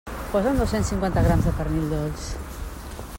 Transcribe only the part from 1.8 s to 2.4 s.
dolç.